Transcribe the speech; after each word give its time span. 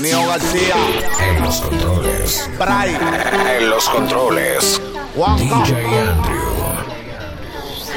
Neo 0.00 0.26
García. 0.26 0.74
En 1.20 1.42
los 1.42 1.60
controles. 1.60 2.50
Bray. 2.58 2.96
En 3.58 3.70
los 3.70 3.88
controles. 3.88 4.80
Juanca. 5.16 5.42
DJ 5.64 6.00
Andrew. 6.00 6.54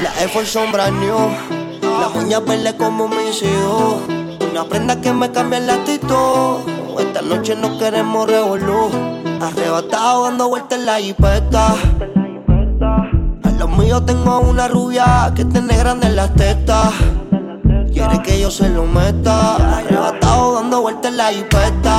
La 0.02 0.20
Air 0.20 0.28
Force 0.30 0.50
son 0.50 0.72
brand 0.72 0.98
new. 1.00 1.18
Las 2.00 2.14
uñas 2.14 2.44
verdes 2.44 2.74
como 2.74 3.08
mis 3.08 3.42
hijos. 3.42 3.96
Una 4.50 4.64
prenda 4.64 5.00
que 5.00 5.12
me 5.12 5.30
cambia 5.30 5.58
el 5.58 5.70
actitud. 5.70 6.60
Esta 6.98 7.22
noche 7.22 7.54
no 7.54 7.78
queremos 7.78 8.28
revolú. 8.28 8.90
Arrebatado 9.40 10.24
dando 10.24 10.48
vueltas 10.48 10.78
en 10.78 10.86
la 10.86 10.98
jipeta. 10.98 11.74
A 13.44 13.50
los 13.58 13.70
míos 13.70 14.06
tengo 14.06 14.40
una 14.40 14.66
rubia 14.68 15.32
que 15.36 15.44
tiene 15.44 15.76
grande 15.76 16.08
las 16.10 16.34
tetas. 16.34 16.94
Quiere 17.98 18.22
que 18.22 18.38
yo 18.38 18.48
se 18.48 18.68
lo 18.68 18.84
meta. 18.84 19.56
Arrebatado 19.78 20.54
dando 20.54 20.82
vueltas 20.82 21.10
en 21.10 21.16
la 21.16 21.32
jipeta. 21.32 21.98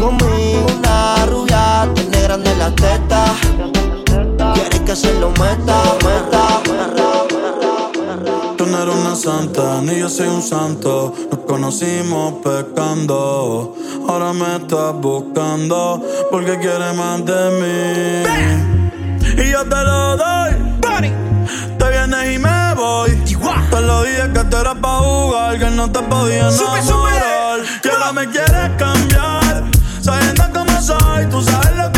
Conmigo 0.00 0.66
una 0.78 1.26
rubia 1.26 1.86
tiene 1.94 2.22
grande 2.22 2.56
las 2.56 2.74
tetas. 2.74 3.32
Quiere 4.54 4.82
que 4.82 4.96
se 4.96 5.12
lo 5.20 5.28
meta, 5.32 5.82
meta, 6.06 6.62
Tú 8.56 8.64
no 8.64 8.82
eres 8.82 8.94
una 8.94 9.14
santa, 9.14 9.82
ni 9.82 9.98
yo 9.98 10.08
soy 10.08 10.28
un 10.28 10.40
santo. 10.40 11.12
Nos 11.30 11.40
conocimos 11.40 12.32
pecando. 12.42 13.76
Ahora 14.08 14.32
me 14.32 14.56
estás 14.56 14.94
buscando 14.94 16.02
porque 16.30 16.58
quieres 16.58 16.96
más 16.96 17.22
de 17.26 17.50
mí. 17.60 19.42
Y 19.42 19.52
yo 19.52 19.68
te 19.68 19.84
lo 19.84 20.16
doy. 20.16 20.67
Tú 24.48 24.56
eras 24.56 24.74
pa' 24.76 24.98
jugar, 24.98 25.58
que 25.58 25.70
no 25.70 25.90
te 25.90 26.00
podía 26.00 26.48
enamorar. 26.48 27.60
Que 27.82 27.90
ahora 27.90 28.12
me 28.12 28.26
quieres 28.28 28.70
cambiar. 28.78 29.64
Sabiendo 30.00 30.44
cómo 30.52 30.80
soy, 30.80 31.26
tú 31.30 31.42
sabes 31.42 31.76
lo 31.76 31.92
que 31.92 31.97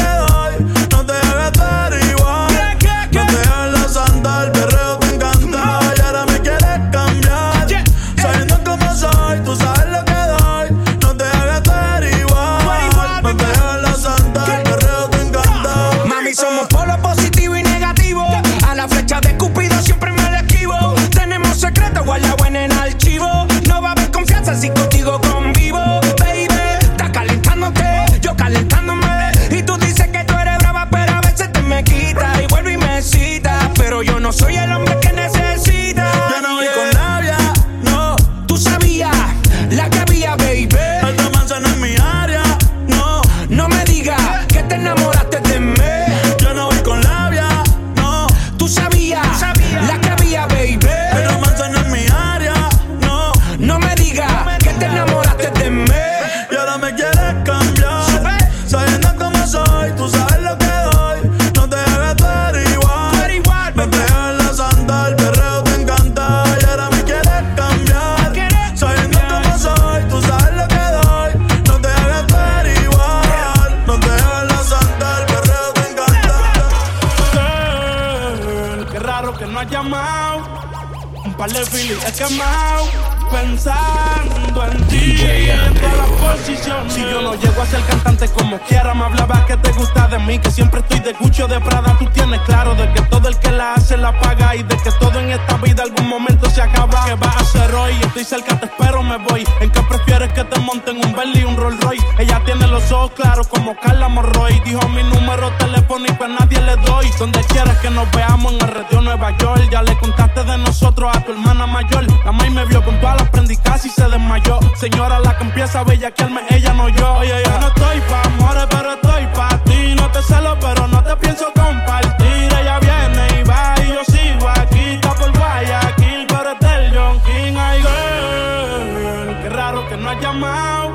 par 81.94 82.02
de 82.02 82.04
filis 82.04 82.04
he 82.04 82.12
quemado. 82.12 82.90
Pensando 83.30 84.39
en 84.72 85.74
todas 85.74 86.08
posiciones. 86.36 86.92
Si 86.92 87.00
yo 87.00 87.20
no 87.22 87.34
llego 87.34 87.62
a 87.62 87.66
ser 87.66 87.80
cantante 87.82 88.28
como 88.28 88.58
quiera, 88.60 88.94
me 88.94 89.04
hablaba 89.04 89.44
que 89.46 89.56
te 89.56 89.72
gusta 89.72 90.06
de 90.08 90.18
mí, 90.18 90.38
que 90.38 90.50
siempre 90.50 90.80
estoy 90.80 91.00
de 91.00 91.12
Gucci 91.14 91.42
o 91.42 91.48
de 91.48 91.60
Prada. 91.60 91.96
Tú 91.98 92.06
tienes 92.06 92.40
claro 92.42 92.74
de 92.74 92.92
que 92.92 93.02
todo 93.02 93.28
el 93.28 93.38
que 93.38 93.50
la 93.50 93.74
hace 93.74 93.96
la 93.96 94.18
paga 94.20 94.54
y 94.56 94.62
de 94.62 94.76
que 94.76 94.90
todo 94.92 95.18
en 95.18 95.30
esta 95.30 95.56
vida 95.56 95.82
algún 95.82 96.08
momento 96.08 96.48
se 96.50 96.62
acaba. 96.62 97.04
¿Qué 97.04 97.14
vas 97.14 97.36
a 97.36 97.40
hacer 97.40 97.74
hoy? 97.74 97.94
Estoy 98.02 98.24
cerca, 98.24 98.58
te 98.58 98.66
espero, 98.66 99.02
me 99.02 99.16
voy. 99.18 99.46
¿En 99.60 99.70
qué 99.70 99.82
prefieres 99.82 100.32
que 100.32 100.44
te 100.44 100.60
monten 100.60 100.96
un 100.96 101.12
Bentley 101.12 101.42
y 101.42 101.44
un 101.44 101.56
Rolls 101.56 101.80
Royce? 101.80 102.06
Ella 102.18 102.40
tiene 102.44 102.66
los 102.66 102.90
ojos 102.92 103.12
claros 103.12 103.48
como 103.48 103.76
Carla 103.76 104.08
Morroy. 104.08 104.60
Dijo 104.64 104.88
mi 104.88 105.02
número 105.02 105.50
telefónico 105.58 106.24
a 106.24 106.28
nadie 106.28 106.60
le 106.60 106.76
doy. 106.76 107.10
Donde 107.18 107.40
quieras 107.44 107.76
que 107.78 107.90
nos 107.90 108.10
veamos 108.12 108.52
en 108.52 108.60
el 108.62 108.68
retiro 108.68 109.02
Nueva 109.02 109.36
York. 109.38 109.68
Ya 109.70 109.82
le 109.82 109.96
contaste 109.98 110.44
de 110.44 110.58
nosotros 110.58 111.10
a 111.14 111.20
tu 111.24 111.32
hermana 111.32 111.66
mayor. 111.66 112.06
La 112.24 112.32
maíz 112.32 112.52
me 112.52 112.64
vio 112.66 112.82
con 112.84 112.98
todas 113.00 113.20
las 113.20 113.28
prendí 113.30 113.56
casi 113.56 113.90
se 113.90 114.08
desmayó. 114.08 114.59
Señora, 114.80 115.20
la 115.20 115.36
que 115.36 115.44
empieza 115.44 115.80
a 115.80 115.84
bellaquearme, 115.84 116.40
ella 116.48 116.72
no 116.72 116.88
yo. 116.88 117.14
Oye, 117.18 117.42
yo 117.44 117.58
no 117.60 117.66
estoy 117.68 118.00
pa' 118.08 118.22
amores, 118.22 118.66
pero 118.70 118.92
estoy 118.94 119.26
pa' 119.34 119.58
ti. 119.64 119.94
No 119.94 120.10
te 120.10 120.22
celo, 120.22 120.56
pero 120.58 120.88
no 120.88 121.04
te 121.04 121.14
pienso 121.16 121.52
compartir. 121.54 122.48
Ella 122.60 122.78
viene 122.80 123.26
y 123.38 123.42
va 123.42 123.74
y 123.84 123.88
yo 123.88 124.02
sigo 124.06 124.48
aquí. 124.48 124.94
Está 124.94 125.14
por 125.14 125.36
Guayaquil, 125.36 126.26
pero 126.28 126.52
es 126.52 126.60
del 126.60 126.96
John 126.96 127.20
King. 127.20 127.56
Ay, 127.58 127.82
girl, 127.82 129.42
qué 129.42 129.48
raro 129.50 129.86
que 129.88 129.96
no 129.98 130.08
has 130.08 130.20
llamado. 130.20 130.88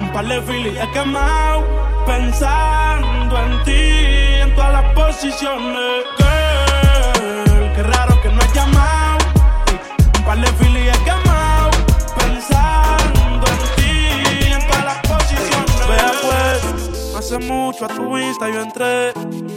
Un 0.00 0.12
par 0.12 0.26
de 0.26 0.40
filis 0.42 0.78
he 0.80 0.90
quemado. 0.92 1.66
Pensando 2.06 3.36
en 3.44 3.64
ti, 3.64 4.40
en 4.42 4.54
todas 4.54 4.72
las 4.72 4.92
posiciones. 4.92 6.04
Girl, 6.18 7.72
qué 7.74 7.82
raro 7.82 8.20
que 8.22 8.28
no 8.28 8.40
has 8.40 8.52
llamado. 8.54 9.18
Un 10.18 10.24
par 10.24 10.38
de 10.38 10.46
filis 10.52 10.88
he 10.88 10.98
quemado. 11.04 11.21
Hace 17.22 17.38
mucho 17.38 17.84
a 17.84 17.88
tu 17.88 18.18
Insta 18.18 18.48
yo 18.48 18.62
entré. 18.62 19.12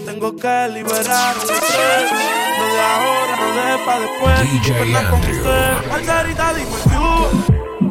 Tengo 0.06 0.36
que 0.36 0.70
liberar 0.72 1.36
un 1.36 1.50
estrés. 1.50 2.12
Lo 2.60 2.66
de 2.74 2.82
ahora, 2.94 3.36
no 3.40 3.48
de 3.56 3.86
pa' 3.86 4.00
después. 4.00 4.52
DJ 4.52 4.96
Andrew. 4.96 5.38
usted. 5.38 5.90
Margarita, 5.90 6.54
dime 6.54 6.78
tú. 6.84 7.90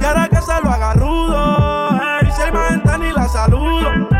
Y 0.00 0.04
ahora 0.04 0.28
que 0.28 0.36
se 0.36 0.60
lo 0.60 0.70
haga 0.70 0.94
rudo, 0.94 2.00
ey, 2.20 2.32
si 2.34 2.42
hay 2.42 2.52
más 2.52 2.68
gente 2.70 2.98
ni 2.98 3.12
la 3.12 3.28
saludo. 3.28 4.11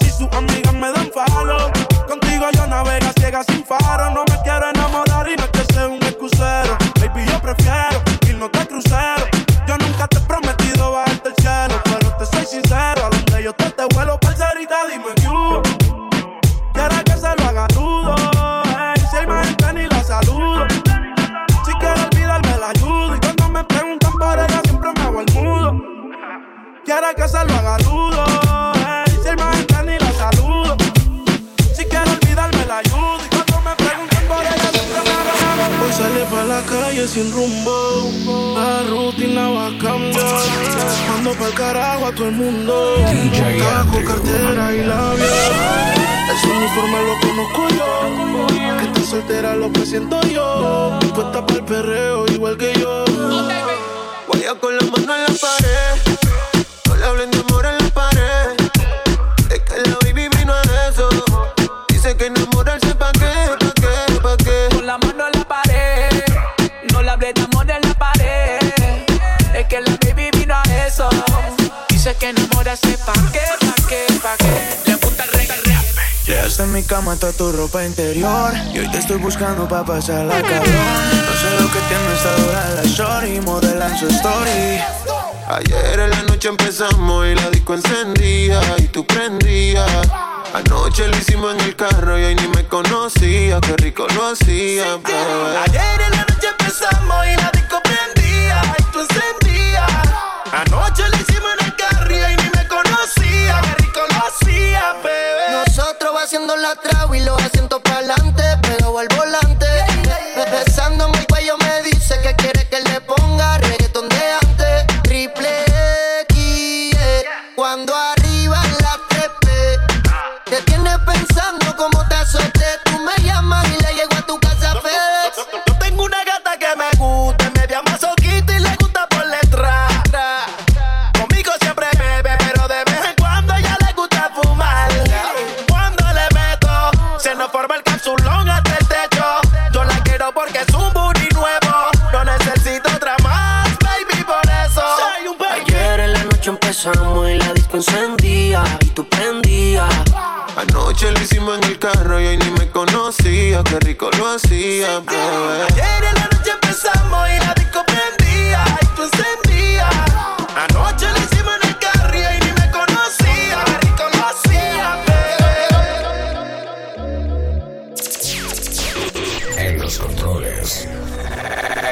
Si 0.00 0.10
sus 0.10 0.28
amigas 0.32 0.74
me 0.74 0.90
dan 0.92 1.10
falo. 1.12 1.70
Contigo 2.08 2.46
yo 2.56 2.66
navego 2.66 3.12
ciega 3.18 3.42
sin 3.44 3.64
faro. 3.64 4.10
No 4.10 4.24
me 4.28 4.42
quiero 4.42 4.72
la 36.54 36.62
calle 36.66 37.08
sin 37.08 37.32
rumbo, 37.32 38.12
la 38.54 38.82
rutina 38.88 39.48
va 39.48 39.66
a 39.66 39.78
cambiar. 39.78 40.44
Mando 41.08 41.32
pa'l 41.40 41.54
carajo 41.54 42.06
a 42.06 42.14
todo 42.14 42.28
el 42.28 42.36
mundo. 42.42 42.74
Taco, 43.58 43.98
cartera 44.10 44.72
y 44.72 44.82
labial. 44.84 45.52
Ese 46.32 46.46
uniforme 46.58 46.98
lo 47.08 47.14
conozco 47.24 47.62
yo. 47.78 47.88
Que 48.78 48.84
está 48.86 49.02
soltera 49.10 49.56
lo 49.56 49.72
que 49.72 49.84
siento 49.84 50.20
yo. 50.36 50.98
Puesta 51.14 51.44
para 51.44 51.58
el 51.58 51.64
perreo 51.64 52.26
igual 52.28 52.56
que 52.56 52.72
yo. 52.78 53.04
Voy 54.28 54.40
con 54.60 54.76
la 54.76 54.84
mano 54.92 55.12
en 55.16 55.22
la 55.26 55.34
pared. 55.44 55.92
No 56.86 56.96
le 56.96 57.04
hablen 57.04 57.30
de 57.32 57.38
amor 57.40 57.66
que 72.80 72.88
enamorarse 72.88 72.98
pa' 72.98 73.12
qué, 73.32 73.40
pa' 73.60 73.88
qué, 73.88 74.06
pa' 74.22 74.36
qué. 74.36 74.90
Le 74.90 74.94
gusta 74.96 75.24
el 75.24 75.30
reggae 75.32 75.54
en 76.58 76.72
mi 76.72 76.82
cama 76.82 77.16
toda 77.16 77.32
tu 77.32 77.52
ropa 77.52 77.84
interior. 77.84 78.52
Y 78.72 78.78
hoy 78.80 78.90
te 78.90 78.98
estoy 78.98 79.18
buscando 79.18 79.68
pa' 79.68 79.84
pasarla 79.84 80.40
cabrón. 80.42 80.62
No 80.62 81.32
sé 81.40 81.62
lo 81.62 81.70
que 81.70 81.80
tiene 81.88 82.12
esta 82.14 82.34
hora 82.42 82.70
la 82.76 82.82
shorty 82.84 83.40
Modela 83.40 83.88
en 83.88 83.98
su 83.98 84.06
story. 84.08 84.80
Ayer 85.48 86.00
en 86.00 86.10
la 86.10 86.22
noche 86.22 86.48
empezamos 86.48 87.26
y 87.26 87.34
la 87.34 87.50
disco 87.50 87.74
encendía 87.74 88.60
Y 88.78 88.88
tú 88.88 89.06
prendías. 89.06 90.08
Anoche 90.54 91.06
lo 91.08 91.16
hicimos 91.16 91.54
en 91.54 91.60
el 91.60 91.76
carro 91.76 92.18
y 92.18 92.24
hoy 92.24 92.34
ni 92.36 92.46
me 92.48 92.64
conocía 92.68 93.60
Qué 93.60 93.76
rico 93.76 94.06
lo 94.14 94.28
hacía, 94.28 94.96
bebé 94.98 95.58
Ayer 95.66 96.00
en 96.00 96.10
la 96.12 96.24
noche 96.24 96.46
empezamos 96.58 97.26
y 97.26 97.36
la 97.36 97.50
disco 97.50 97.80
prendía 97.82 98.62
Y 98.78 98.82
tú 98.84 99.00
encendías. 99.00 99.90
Anoche 100.52 101.02
lo 101.10 101.16
hicimos 101.16 101.50
en 101.58 101.63
el 101.63 101.63
Haciendo 106.44 106.62
la 106.62 106.76
traba 106.76 107.16
y 107.16 107.20
los 107.20 107.38
asientos 107.38 107.53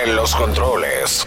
En 0.05 0.15
los 0.15 0.35
controles. 0.37 1.27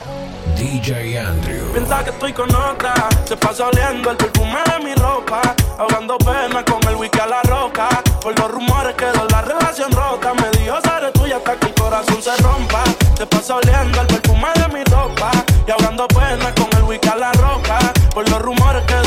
DJ 0.55 1.19
Andrew. 1.19 1.71
Piensa 1.73 2.03
que 2.03 2.11
estoy 2.11 2.31
con 2.31 2.53
otra. 2.55 2.93
Se 3.25 3.35
pasa 3.35 3.67
oliendo 3.67 4.11
el 4.11 4.17
perfume 4.17 4.59
de 4.71 4.85
mi 4.85 4.95
ropa. 4.95 5.41
Ahogando 5.77 6.17
pena 6.17 6.63
con 6.63 6.81
el 6.87 6.95
whisky 6.95 7.19
a 7.19 7.27
la 7.27 7.41
roca. 7.43 7.89
Por 8.21 8.39
los 8.39 8.51
rumores 8.51 8.95
quedó 8.95 9.27
la 9.29 9.41
relación 9.41 9.91
rota. 9.91 10.33
Me 10.33 10.49
dijo 10.57 10.77
seré 10.81 11.11
tuya 11.11 11.37
hasta 11.37 11.55
que 11.57 11.67
el 11.67 11.73
corazón 11.73 12.21
se 12.21 12.35
rompa. 12.37 12.83
Se 13.17 13.25
pasa 13.25 13.57
oliendo 13.57 14.01
el 14.01 14.07
perfume 14.07 14.47
de 14.55 14.67
mi 14.73 14.83
ropa. 14.85 15.31
Y 15.67 15.71
ahogando 15.71 16.07
pena 16.07 16.53
con 16.55 16.69
el 16.77 16.83
whisky 16.83 17.09
a 17.09 17.15
la 17.17 17.33
roca. 17.33 17.79
Por 18.13 18.29
los 18.29 18.41
rumores 18.41 18.85
quedó 18.85 19.04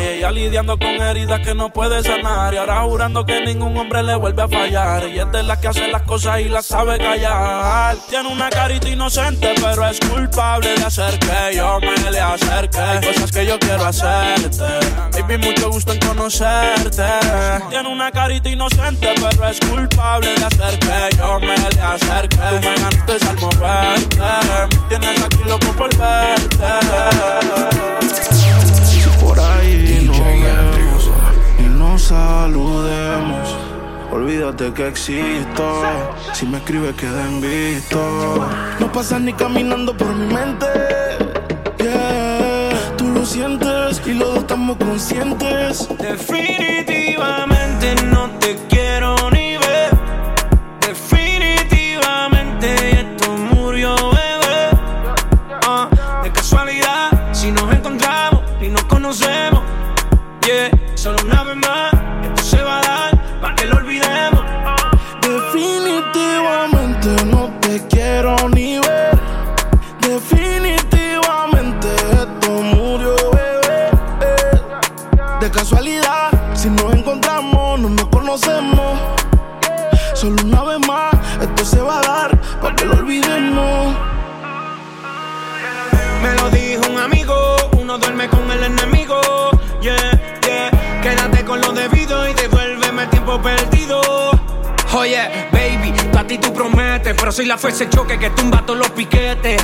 y 0.00 0.06
ella 0.06 0.30
lidiando 0.30 0.78
con 0.78 0.88
heridas 0.88 1.40
que 1.40 1.54
no 1.54 1.72
puede 1.72 2.02
sanar. 2.02 2.54
Y 2.54 2.56
ahora 2.56 2.82
jurando 2.82 3.24
que 3.24 3.44
ningún 3.44 3.76
hombre 3.76 4.02
le 4.02 4.16
vuelve 4.16 4.42
a 4.42 4.48
fallar. 4.48 5.08
Y 5.08 5.18
es 5.18 5.32
de 5.32 5.42
las 5.42 5.58
que 5.58 5.68
hace 5.68 5.88
las 5.88 6.02
cosas 6.02 6.40
y 6.40 6.48
las 6.48 6.66
sabe 6.66 6.98
callar. 6.98 7.96
Tiene 8.08 8.28
una 8.28 8.50
carita 8.50 8.88
inocente, 8.88 9.54
pero 9.60 9.86
es 9.86 9.98
culpable 10.00 10.74
de 10.74 10.84
hacer 10.84 11.18
que 11.18 11.56
yo 11.56 11.78
me 11.80 12.10
le 12.10 12.20
acerque. 12.20 12.78
Cosas 13.06 13.32
que 13.32 13.46
yo 13.46 13.58
quiero 13.58 13.84
hacerte. 13.84 14.64
Baby, 15.12 15.38
mucho 15.38 15.70
gusto 15.70 15.92
en 15.92 16.00
conocerte. 16.00 17.06
Tiene 17.70 17.88
una 17.88 18.10
carita 18.10 18.48
inocente, 18.48 19.14
pero 19.14 19.48
es 19.48 19.60
culpable 19.60 20.34
de 20.34 20.44
hacer 20.44 20.78
que 20.78 21.16
yo 21.16 21.40
me 21.40 21.56
le 21.56 21.80
acerque. 21.80 22.36
Tú 22.36 22.54
me 22.54 22.74
ganaste 22.74 23.28
al 23.28 23.36
moverte. 23.40 24.18
Tienes 24.88 25.22
aquí 25.22 25.40
loco 25.46 25.66
por 25.76 25.96
verte. 25.96 26.72
Ahí 29.62 30.02
no 30.04 30.12
vemos 30.12 31.10
y 31.58 31.62
nos 31.78 32.02
saludemos. 32.02 33.56
Olvídate 34.10 34.72
que 34.72 34.88
existo. 34.88 35.82
Si 36.32 36.46
me 36.46 36.58
escribes, 36.58 36.94
queda 36.96 37.26
en 37.28 37.40
visto. 37.40 38.48
No 38.80 38.90
pasas 38.92 39.20
ni 39.20 39.32
caminando 39.32 39.96
por 39.96 40.12
mi 40.14 40.34
mente. 40.34 40.66
Yeah, 41.78 42.70
tú 42.96 43.08
lo 43.08 43.24
sientes 43.24 44.02
y 44.04 44.14
los 44.14 44.28
dos 44.34 44.38
estamos 44.38 44.76
conscientes. 44.78 45.88
Definitivamente 45.98 47.94
no 48.10 48.30
te 48.40 48.56
quiero 48.68 48.71
soy 97.42 97.48
la 97.48 97.58
fuerza 97.58 97.90
choque 97.90 98.18
que 98.20 98.30
tumba 98.30 98.64
todos 98.64 98.78
los 98.78 98.90
piquetes. 98.90 99.60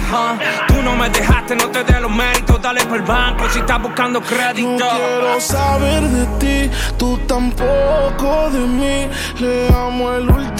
Tú 0.66 0.82
no 0.82 0.96
me 0.96 1.08
dejaste, 1.10 1.54
no 1.54 1.68
te 1.68 1.84
dé 1.84 2.00
los 2.00 2.10
méritos, 2.10 2.60
dale 2.60 2.84
por 2.86 2.96
el 2.96 3.04
banco 3.04 3.44
si 3.52 3.60
estás 3.60 3.80
buscando 3.80 4.20
No 4.20 4.26
crédito. 4.26 4.76
quiero 4.78 5.40
saber 5.40 6.02
de 6.02 6.26
ti, 6.40 6.76
tú 6.96 7.16
tampoco 7.18 8.50
de 8.50 8.58
mí. 8.60 9.08
Leamos 9.38 10.16
el 10.16 10.28
último 10.28 10.57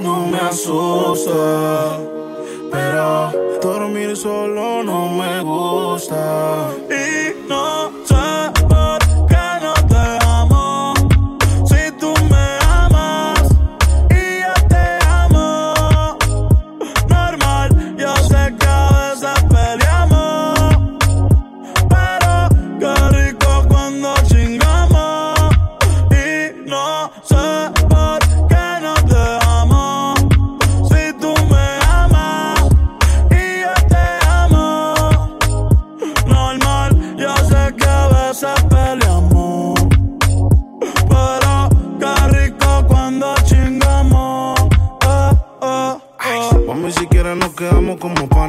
no 0.00 0.26
me 0.26 0.38
asusta. 0.38 1.98
Pero 2.70 3.32
dormir 3.60 4.16
solo 4.16 4.82
no 4.82 5.08
me 5.08 5.42
gusta. 5.42 6.70
Y 6.88 7.48
no 7.48 7.90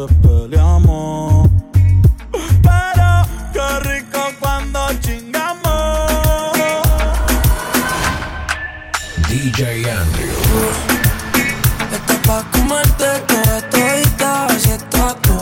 Veces 0.00 0.16
peleamos. 0.22 1.48
Pero 2.62 3.26
qué 3.52 3.88
rico 3.88 4.20
cuando 4.38 4.88
chingamos. 5.00 6.58
DJ 9.28 9.90
Andrew. 9.90 10.28
Está 11.92 12.22
pa' 12.26 12.44
comerte 12.52 13.06
toda 13.26 13.60
todita, 13.70 14.46
así 14.46 14.70
está 14.70 15.14
tú. 15.16 15.38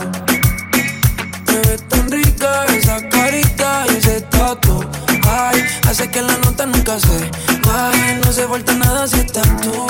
Te 1.45 1.69
ves 1.69 1.87
tan 1.87 2.11
rica 2.11 2.65
esa 2.77 3.07
carita 3.09 3.85
y 3.91 3.97
ese 3.97 4.21
tatu. 4.21 4.83
Ay, 5.27 5.63
hace 5.87 6.09
que 6.09 6.21
la 6.21 6.37
nota 6.37 6.65
nunca 6.65 6.99
se 6.99 7.31
baje. 7.67 8.19
No 8.25 8.31
se 8.31 8.47
falta 8.47 8.73
nada 8.73 9.07
si 9.07 9.19
estás 9.19 9.47
tú. 9.61 9.89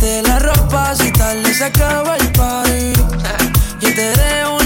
Tráete 0.00 0.22
la 0.22 0.38
ropa 0.38 0.94
si 0.94 1.12
tarde 1.12 1.52
se 1.52 1.64
acaba 1.64 2.16
el 2.16 2.32
party. 2.32 2.92
Yo 3.80 3.94
te 3.94 4.10
dejo 4.16 4.59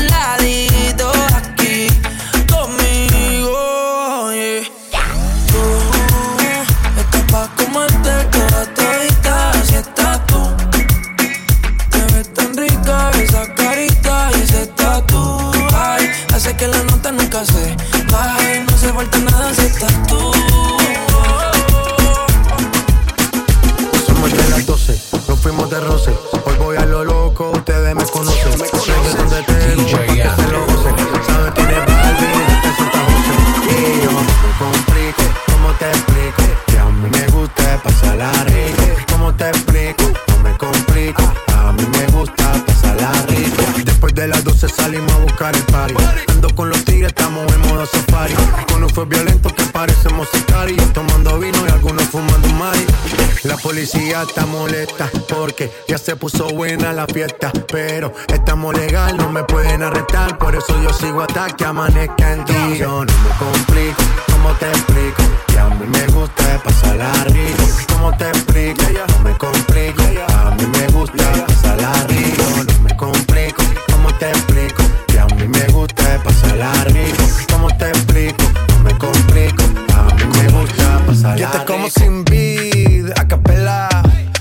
La 53.44 53.58
policía 53.58 54.22
está 54.22 54.46
molesta 54.46 55.10
porque 55.28 55.70
ya 55.86 55.98
se 55.98 56.16
puso 56.16 56.48
buena 56.48 56.94
la 56.94 57.06
fiesta. 57.06 57.52
Pero 57.70 58.14
estamos 58.32 58.74
legal, 58.74 59.18
no 59.18 59.28
me 59.30 59.44
pueden 59.44 59.82
arrestar. 59.82 60.38
Por 60.38 60.56
eso 60.56 60.82
yo 60.82 60.90
sigo 60.94 61.20
hasta 61.20 61.48
que 61.48 61.64
amanezca 61.66 62.32
en 62.32 62.44
ti. 62.46 62.54
No 62.80 63.00
me 63.02 63.30
complico, 63.38 64.02
¿cómo 64.32 64.50
te 64.54 64.66
explico? 64.68 65.22
Que 65.48 65.58
a 65.58 65.68
mí 65.68 65.86
me 65.86 66.06
gusta 66.06 66.62
pasarla 66.64 67.12
rico. 67.24 67.64
¿Cómo 67.92 68.16
te 68.16 68.28
explico? 68.28 68.82
No 69.08 69.18
me 69.24 69.36
complico, 69.36 70.02
a 70.02 70.50
mí 70.52 70.66
me 70.66 70.86
gusta 70.88 71.46
pasarla 71.46 71.92
rico. 72.08 72.44
No 72.72 72.80
me 72.80 72.96
complico, 72.96 73.62
¿cómo 73.92 74.14
te 74.14 74.30
explico? 74.30 74.82
Que 75.06 75.20
a 75.20 75.26
mí 75.26 75.48
me 75.48 75.66
gusta 75.66 76.22
pasarla 76.24 76.72
rico. 76.84 77.24
¿Cómo 77.52 77.68
te 77.76 77.88
explico? 77.90 78.42
No 78.68 78.84
me 78.84 78.98
complico, 78.98 79.64
a 79.94 80.14
mí 80.14 80.24
me 80.24 80.48
gusta 80.48 81.02
pasarla 81.06 81.34
rico. 81.34 81.52
Yo 81.52 81.58
te 81.58 81.64
como 81.66 81.90
sin 81.90 82.24
vida 82.24 82.73
beat 83.04 83.18
a 83.18 83.26
capela. 83.26 83.88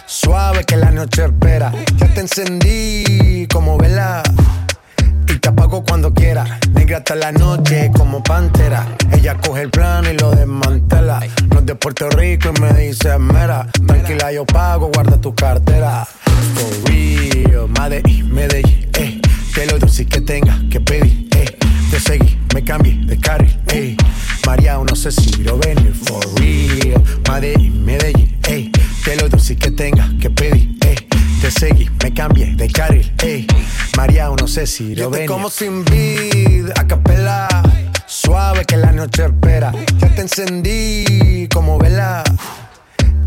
Suave 0.06 0.64
que 0.64 0.78
la 0.78 0.92
noche 0.92 1.26
espera. 1.26 1.72
Ya 1.98 2.08
te 2.14 2.22
encendí 2.22 3.48
como 3.52 3.78
vela. 3.78 4.24
Y 5.28 5.40
te 5.40 5.50
apago 5.50 5.84
cuando 5.84 6.14
quiera. 6.14 6.60
Negra 6.74 6.98
hasta 6.98 7.16
la 7.16 7.32
noche 7.32 7.92
como 7.94 8.22
pantera. 8.24 8.88
Ella 9.12 9.36
coge 9.38 9.64
el 9.64 9.70
plano 9.70 10.10
y 10.12 10.18
lo 10.18 10.32
desmantela. 10.32 11.20
No 11.50 11.60
es 11.60 11.66
de 11.66 11.76
Puerto 11.76 12.10
Rico 12.10 12.52
y 12.56 12.62
me 12.62 12.74
dice 12.74 13.18
mera. 13.18 13.68
Tranquila, 13.88 14.32
yo 14.32 14.46
pago, 14.46 14.90
guarda 14.94 15.20
tu 15.20 15.34
cartera. 15.34 16.06
For 16.56 16.92
real, 16.92 17.68
Medellín, 17.70 18.34
Medellín, 18.34 18.90
eh. 18.94 19.22
Que 19.54 19.66
lo 19.66 19.80
dulce 19.80 20.06
que 20.06 20.22
tenga 20.22 20.60
que 20.70 20.80
pedir, 20.80 21.28
eh. 21.36 21.58
Te 21.90 22.00
seguí, 22.00 22.40
me 22.54 22.64
cambié 22.64 22.96
de 23.06 23.18
carril, 23.20 23.60
eh. 23.68 23.96
María, 24.46 24.78
no 24.78 24.96
sé 24.96 25.12
si 25.12 25.32
lo 25.44 25.58
venir 25.58 25.94
for 25.94 26.24
real. 26.40 27.02
Madrid, 27.28 27.72
Medellín, 27.72 28.38
ey. 28.48 28.72
De 29.06 29.16
lo 29.16 29.30
dulce 29.30 29.56
que 29.56 29.72
tengas 29.72 30.10
que 30.22 30.30
pedir, 30.30 30.78
ey. 30.86 30.96
Te 31.42 31.52
seguí, 31.52 31.90
me 32.02 32.14
cambié 32.14 32.56
de 32.56 32.68
carril, 32.70 33.14
ey. 33.22 33.48
María, 33.98 34.30
no 34.30 34.48
sé 34.48 34.66
si 34.68 34.96
lo 34.96 35.10
venir. 35.10 35.28
como 35.28 35.50
sin 35.50 35.84
vid, 35.86 36.70
a 36.76 36.88
capela. 36.88 37.48
Suave 38.06 38.66
que 38.66 38.78
la 38.78 38.92
noche 38.92 39.26
espera. 39.26 39.72
Ya 40.00 40.10
te 40.14 40.22
encendí 40.22 41.48
como 41.52 41.78
vela 41.80 42.24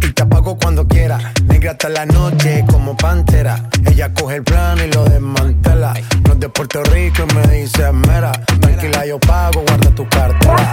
y 0.03 0.13
te 0.13 0.23
apago 0.23 0.57
cuando 0.59 0.87
quiera. 0.87 1.19
Negra 1.45 1.73
hasta 1.73 1.89
la 1.89 2.07
noche 2.07 2.65
como 2.69 2.97
pantera. 2.97 3.69
Ella 3.91 4.13
coge 4.13 4.37
el 4.37 4.45
plan 4.45 4.79
y 4.79 4.93
lo 4.93 5.05
desmantela. 5.05 5.95
No 6.25 6.33
es 6.33 6.41
de 6.41 6.49
Puerto 6.49 6.83
Rico 6.85 7.25
y 7.29 7.35
me 7.35 7.47
dice 7.49 7.93
mera. 7.93 8.33
Tranquila, 8.61 9.07
yo 9.07 9.19
pago, 9.19 9.63
guarda 9.63 9.91
tu 9.91 10.09
cartera. 10.09 10.71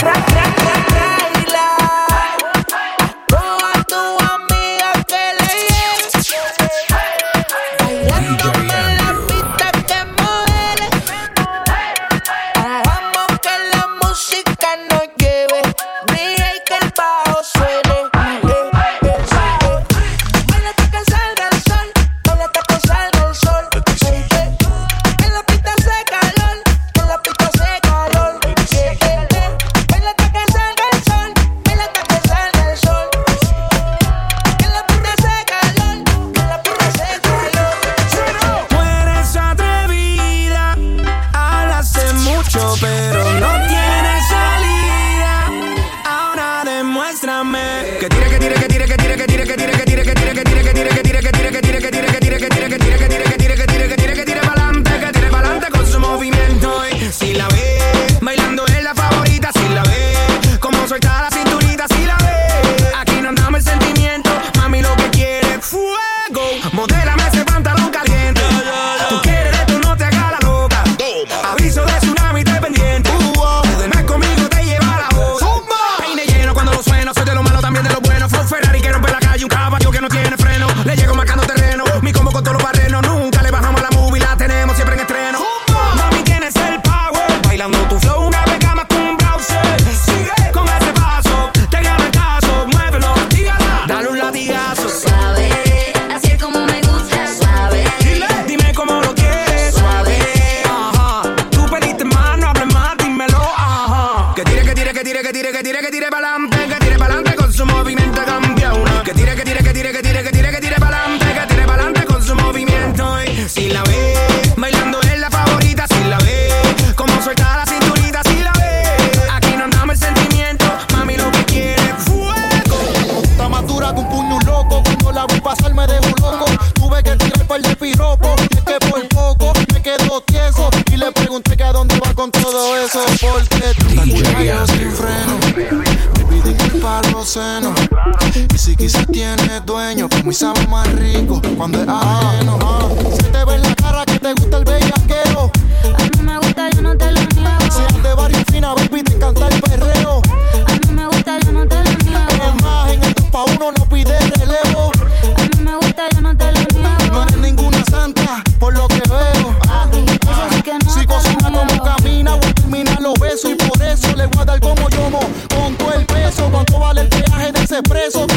es 139.51 139.65
dueño, 139.65 140.09
como 140.09 140.31
y 140.31 140.33
sabe 140.33 140.65
más 140.67 140.87
rico 140.93 141.41
cuando 141.57 141.81
es 141.81 141.87
ajeno. 141.87 142.59
Ah, 142.61 142.89
te 143.31 143.45
ve 143.45 143.55
en 143.55 143.61
la 143.61 143.75
cara 143.75 144.05
que 144.05 144.19
te 144.19 144.33
gusta 144.33 144.57
el 144.57 144.63
bellaqueo. 144.65 145.51
A 145.83 146.03
mí 146.03 146.23
me 146.23 146.37
gusta, 146.37 146.69
yo 146.69 146.81
no 146.81 146.97
te 146.97 147.11
lo 147.11 147.21
niego. 147.21 147.71
Si 147.71 147.81
eres 147.81 148.03
de 148.03 148.13
barrio 148.13 148.43
fina, 148.51 148.73
baby, 148.73 149.03
te 149.03 149.13
encanta 149.15 149.47
el 149.47 149.61
perreo. 149.61 150.21
A 150.67 150.87
mí 150.87 150.93
me 150.93 151.07
gusta, 151.07 151.39
yo 151.39 151.51
no 151.51 151.67
te 151.67 151.75
lo 151.75 151.83
niego. 151.83 152.43
Es 152.43 152.63
más, 152.63 152.91
en 152.91 153.03
el 153.03 153.13
pa' 153.31 153.43
uno 153.45 153.71
no 153.77 153.85
pide 153.85 154.19
relevo. 154.19 154.91
A 155.37 155.41
mí 155.41 155.63
me 155.63 155.75
gusta, 155.77 156.03
yo 156.13 156.21
no 156.21 156.37
te 156.37 156.51
lo 156.51 156.59
niego. 156.59 157.13
No 157.13 157.23
eres 157.23 157.37
ninguna 157.37 157.83
santa, 157.85 158.43
por 158.59 158.75
lo 158.75 158.87
que 158.87 159.01
veo. 159.09 159.55
Ah, 159.67 159.87
ah, 160.27 160.49
sí 160.51 160.61
que 160.61 160.73
no 160.73 160.93
si 160.93 161.05
cocina 161.05 161.51
como 161.51 161.83
camina, 161.83 162.35
voy 162.35 162.49
a 162.49 162.53
terminar 162.53 163.01
los 163.01 163.13
besos. 163.19 163.51
Y 163.51 163.55
por 163.55 163.81
eso 163.81 164.15
le 164.15 164.27
voy 164.27 164.41
a 164.41 164.45
dar 164.45 164.59
como 164.59 164.89
yomo, 164.89 165.19
con 165.55 165.75
todo 165.75 165.93
el 165.93 166.05
peso. 166.05 166.49
¿Cuánto 166.51 166.79
vale 166.79 167.01
el 167.01 167.09
peaje 167.09 167.51
de 167.51 167.63
ese 167.63 167.83
preso? 167.83 168.27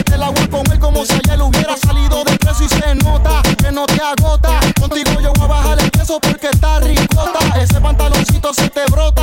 si 1.05 1.13
ayer 1.13 1.43
hubiera 1.43 1.77
salido 1.77 2.25
de 2.25 2.39
preso 2.39 2.65
y 2.65 2.69
se 2.69 2.95
nota 2.95 3.43
que 3.59 3.71
no 3.73 3.85
te 3.87 4.01
agota. 4.01 4.61
Contigo 4.81 5.21
yo 5.21 5.33
voy 5.35 5.45
a 5.45 5.49
bajar 5.49 5.81
el 5.81 5.91
peso 5.91 6.19
porque 6.21 6.49
está 6.49 6.81
ricota. 6.81 7.39
Ese 7.61 7.81
pantaloncito 7.81 8.55
se 8.55 8.69
te 8.69 8.85
brota. 8.87 9.16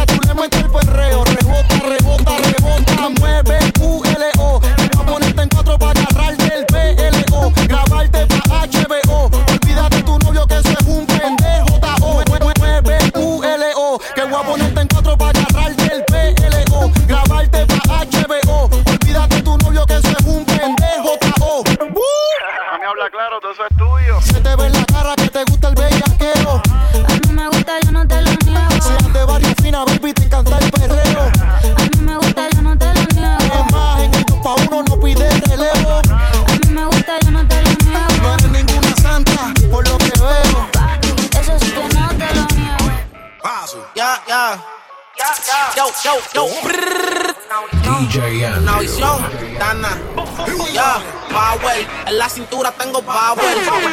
En 52.06 52.18
la 52.18 52.30
cintura 52.30 52.72
tengo 52.78 53.02
power. 53.02 53.38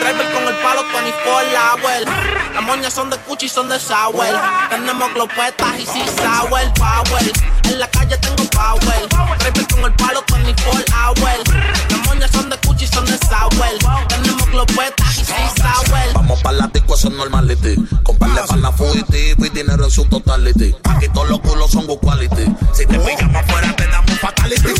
Driver 0.00 0.32
con 0.32 0.48
el 0.48 0.54
palo 0.62 0.82
24 0.92 1.50
hour. 1.58 2.54
Las 2.54 2.62
moñas 2.64 2.92
son 2.92 3.08
de 3.10 3.16
cuchi 3.18 3.48
son 3.48 3.68
de 3.68 3.78
sour. 3.78 4.26
Tenemos 4.68 5.14
glopetas 5.14 5.78
y 5.78 5.86
si 5.86 6.02
sour 6.16 6.72
power. 6.74 7.32
En 7.64 7.78
la 7.78 7.88
calle 7.88 8.16
tengo 8.18 8.44
power. 8.50 9.08
Driver 9.38 9.66
con 9.68 9.84
el 9.84 9.92
palo 9.94 10.24
24 10.32 10.84
hour. 10.96 11.64
Las 11.88 12.06
moñas 12.06 12.30
son 12.32 12.50
de 12.50 12.56
cuchi 12.58 12.84
y 12.84 12.88
son 12.88 13.04
de 13.04 13.18
sour. 13.18 14.06
Tenemos 14.08 14.50
glopetas 14.50 15.18
y 15.18 15.24
si 15.24 15.60
sour. 15.60 16.12
Vamos 16.14 16.42
para 16.42 16.58
la 16.58 16.66
disco, 16.68 16.94
eso 16.94 17.08
es 17.08 17.14
normality. 17.14 17.76
Comparle 18.02 18.42
para 18.46 18.60
la 18.60 18.72
fugitiva 18.72 19.46
y 19.46 19.50
dinero 19.50 19.84
en 19.84 19.90
su 19.90 20.04
totality. 20.06 20.74
Aquí 20.84 21.08
todos 21.08 21.28
los 21.30 21.40
culos 21.40 21.70
son 21.70 21.86
good 21.86 21.98
quality. 21.98 22.46
Si 22.72 22.86
te 22.86 22.98
pillamos 22.98 23.36
afuera 23.36 23.74
te 23.76 23.86
damos 23.86 24.18
fatality. 24.18 24.70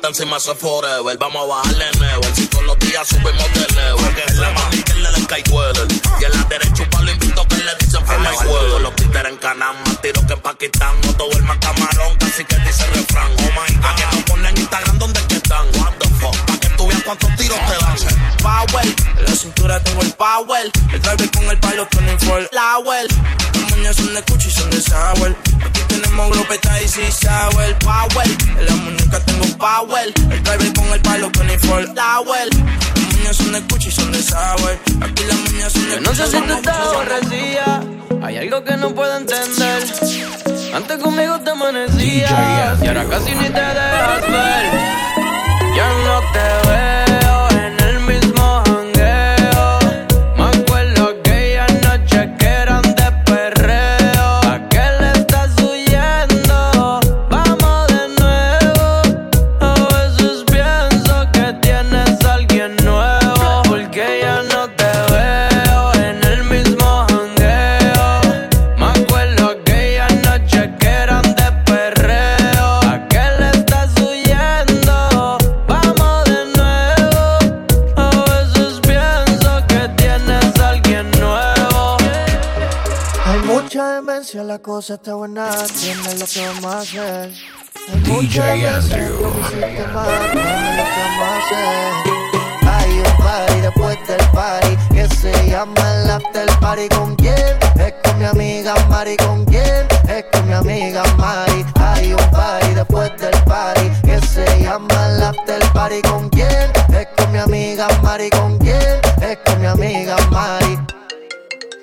Con 0.00 0.10
encima 0.10 0.38
eso 0.38 0.52
es 0.52 0.58
forever. 0.58 1.16
Vamos 1.18 1.44
a 1.44 1.46
bajarle 1.46 1.84
never. 2.00 2.34
Si 2.34 2.46
todos 2.48 2.64
los 2.64 2.78
días 2.80 3.06
subimos 3.06 3.52
de 3.54 3.66
level. 3.74 4.14
Que 4.14 4.24
es 4.26 4.36
la 4.36 4.50
mano 4.50 4.74
izquierda 4.74 5.12
del 5.12 5.22
Skyweather. 5.22 5.86
Y 6.20 6.24
en 6.24 6.32
la 6.32 6.44
derecha 6.44 6.82
un 6.82 6.90
palo 6.90 7.12
invito 7.12 7.46
que 7.46 7.56
le 7.56 7.74
dicen 7.78 8.04
for 8.04 8.18
my 8.18 8.26
weather. 8.26 8.80
Los 8.80 8.96
títeres 8.96 9.32
en 9.32 9.38
Canam, 9.38 9.76
más 9.86 10.02
tiro 10.02 10.26
que 10.26 10.32
en 10.32 10.40
Pakistán. 10.40 11.00
No 11.02 11.14
todo 11.14 11.30
el 11.32 11.42
más 11.44 11.58
camarón, 11.58 12.16
casi 12.16 12.44
que 12.44 12.56
dice 12.56 12.86
refrán. 12.86 13.30
Oh 13.38 13.42
my 13.42 13.74
God. 13.76 13.86
Aquí 13.86 14.02
nos 14.12 14.22
ponen 14.24 14.56
Instagram 14.56 14.98
donde 14.98 15.20
que 15.28 15.36
están. 15.36 15.66
What 15.78 15.92
the 16.00 16.08
fuck. 16.20 16.36
Pa' 16.46 16.58
que 16.58 16.68
tú 16.70 16.86
veas 16.88 17.02
cuántos 17.04 17.36
tiros 17.36 17.58
te 17.58 17.84
dan. 17.84 17.96
Power, 18.42 18.86
en 19.18 19.24
la 19.24 19.36
cintura 19.36 19.80
tengo 19.80 20.02
el 20.02 20.12
power. 20.14 20.70
El 20.92 21.02
driver 21.02 21.30
con 21.30 21.44
el 21.44 21.58
palo 21.60 21.88
24 21.92 22.48
flower. 22.48 23.06
Son 23.94 24.12
de 24.12 24.22
Cuchi 24.22 24.48
y 24.48 24.50
son 24.50 24.70
de 24.70 24.80
Sour. 24.80 25.36
Aquí 25.64 25.80
tenemos 25.86 26.30
glopeta 26.30 26.82
y 26.82 26.88
si 26.88 27.12
sour. 27.12 27.78
Power, 27.78 28.26
en 28.58 28.66
la 28.66 28.74
muñeca 28.74 29.20
tengo 29.20 29.46
power. 29.56 30.12
El 30.30 30.42
driver 30.42 30.72
con 30.72 30.92
el 30.92 31.00
palo 31.00 31.30
24 31.30 31.92
flower. 31.92 32.48
Las 32.50 33.16
moñas 33.16 33.36
son 33.36 33.52
de 33.52 33.62
Cuchi 33.62 33.88
y 33.88 33.92
son 33.92 34.10
de 34.10 34.22
Sour. 34.22 34.78
Aquí 35.00 35.22
las 35.24 35.38
moñas 35.38 35.72
son 35.72 35.88
de 35.88 35.94
Yo 35.94 36.00
no 36.00 36.14
sé 36.14 36.26
si 36.26 36.40
tú 36.40 36.52
estás 36.52 36.76
aborrecida. 36.76 37.82
Hay 38.22 38.36
algo 38.36 38.64
que 38.64 38.76
no 38.76 38.94
puedo 38.94 39.16
entender. 39.16 39.84
Antes 40.74 40.98
conmigo 40.98 41.38
te 41.40 41.50
amanecías 41.50 42.82
y 42.82 42.86
ahora 42.88 43.04
casi 43.04 43.30
ni 43.30 43.48
te 43.48 43.60
dejas 43.60 44.22
ver. 44.22 44.64
Ya 45.76 45.88
no 46.04 46.20
te 46.32 46.68
veo 46.68 46.93
la 84.54 84.62
cosa 84.62 84.94
está 84.94 85.14
buena. 85.16 85.50
Tiene 85.80 86.14
lo 86.14 86.26
que 86.26 86.46
vamos 86.46 86.64
a 86.66 86.78
hacer. 86.78 87.32
Hay 87.88 88.12
mal, 89.92 90.12
dime 90.32 90.70
lo 90.78 90.84
que 90.92 91.00
vamos 91.02 91.26
a 91.26 91.36
hacer. 91.38 91.92
Hay 92.62 92.92
un 92.98 93.16
party 93.24 93.60
después 93.62 93.98
del 94.06 94.24
party 94.30 94.76
que 94.94 95.08
se 95.16 95.50
llama 95.50 95.74
el 95.94 96.10
after 96.10 96.48
party. 96.60 96.88
¿Con 96.88 97.16
quién? 97.16 97.58
Es 97.74 97.94
con 98.04 98.18
mi 98.20 98.26
amiga 98.26 98.74
Mari. 98.88 99.16
¿Con 99.16 99.44
quién? 99.44 99.88
Es 100.08 100.24
con 100.30 100.46
mi 100.46 100.52
amiga 100.52 101.02
Mari. 101.16 101.66
Hay 101.74 102.12
un 102.12 102.30
party 102.30 102.74
después 102.74 103.10
del 103.18 103.36
party 103.42 103.90
que 104.04 104.20
se 104.24 104.46
llama 104.62 105.08
el 105.08 105.22
after 105.22 105.62
party. 105.72 106.00
¿Con 106.02 106.28
quién? 106.30 106.70
Es 106.96 107.08
con 107.16 107.32
mi 107.32 107.38
amiga 107.38 107.88
Mari. 108.04 108.30
¿Con 108.30 108.56
quién? 108.58 109.00
Es 109.20 109.36
con 109.44 109.60
mi 109.60 109.66
amiga. 109.66 110.13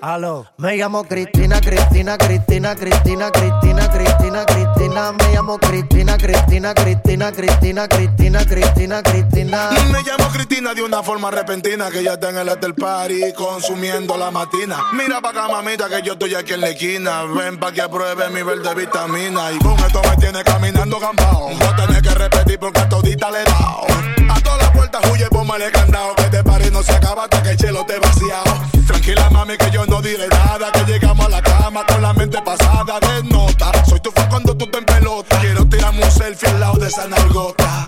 Aló. 0.02 0.48
Me 0.58 0.78
llamo 0.78 1.04
Cristina, 1.04 1.62
Cristina, 1.62 2.18
Cristina, 2.18 2.74
Cristina, 2.76 3.30
Cristina, 3.30 3.88
Cristina, 3.88 4.46
Cristina. 4.46 5.12
Me 5.12 5.32
llamo 5.32 5.60
Cristina, 5.60 6.18
Cristina, 6.18 6.74
Cristina, 6.74 7.32
Cristina, 7.32 7.88
Cristina, 7.88 7.88
Cristina, 7.88 8.21
Cristina. 8.40 9.70
Me 9.92 10.02
llamo 10.04 10.30
Cristina 10.32 10.74
de 10.74 10.82
una 10.82 11.04
forma 11.04 11.32
repentina 11.32 11.90
que 11.92 12.02
ya 12.04 12.14
está 12.14 12.30
en 12.30 12.38
el 12.38 12.50
after 12.50 12.74
party 12.74 13.34
consumiendo 13.34 14.18
la 14.18 14.32
matina. 14.32 14.78
Mira 14.94 15.20
pa' 15.22 15.32
acá, 15.32 15.48
mamita, 15.50 15.90
que 15.90 16.02
yo 16.02 16.14
estoy 16.14 16.36
aquí 16.36 16.54
en 16.54 16.62
la 16.62 16.70
esquina. 16.70 17.24
Ven 17.24 17.60
pa' 17.60 17.72
que 17.74 17.88
pruebe 17.90 18.30
mi 18.30 18.42
verde 18.42 18.74
vitamina. 18.74 19.52
Y 19.52 19.60
con 19.60 19.78
esto 19.80 20.02
me 20.10 20.16
tiene 20.18 20.44
caminando 20.44 21.00
gambao. 21.00 21.50
No 21.52 21.76
tenés 21.76 22.02
que 22.02 22.10
repetir 22.12 22.60
porque 22.60 22.80
a 22.80 22.90
todita 22.90 23.32
le 23.32 23.42
he 23.42 23.44
dado. 23.44 23.86
A 24.30 24.40
todas 24.42 24.60
las 24.60 24.72
puertas 24.72 25.02
huye, 25.12 25.28
póngale 25.30 25.72
candado. 25.72 26.16
Que 26.16 26.24
este 26.24 26.44
party 26.44 26.72
no 26.72 26.84
se 26.84 26.94
acaba 26.94 27.24
hasta 27.24 27.44
que 27.44 27.50
el 27.50 27.58
chelo 27.58 27.86
te 27.86 28.00
vaciado. 28.00 28.62
Tranquila, 28.88 29.30
mami, 29.30 29.58
que 29.58 29.72
yo 29.72 29.86
no 29.86 30.02
diré 30.02 30.28
nada. 30.30 30.72
Que 30.72 30.86
llegamos 30.86 31.26
a 31.26 31.30
la 31.30 31.42
cama 31.42 31.86
con 31.86 32.02
la 32.02 32.14
mente 32.14 32.42
pasada 32.42 33.00
de 33.00 33.24
nota. 33.24 33.72
Soy 33.86 34.00
tu 34.00 34.12
fan 34.12 34.30
cuando 34.30 34.56
tú 34.56 34.68
te 34.68 34.78
en 34.78 34.86
pelota. 34.86 35.40
Quiero 35.42 35.66
tirarme 35.68 36.04
un 36.04 36.12
selfie 36.12 36.48
al 36.50 36.60
lado 36.62 36.76
de 36.76 36.88
esa 36.88 37.08
nalgota. 37.08 37.88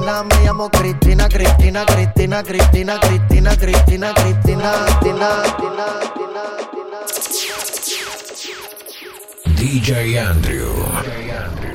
Me 0.00 0.42
llamo 0.42 0.68
Cristina, 0.70 1.28
Cristina, 1.28 1.84
Cristina, 1.84 2.42
Cristina, 2.42 2.98
Cristina, 2.98 2.98
Cristina, 2.98 3.54
Cristina, 3.54 4.12
Cristina, 4.12 4.72
Cristina, 4.72 5.42
DJ 9.54 10.16
Andrew. 10.18 11.73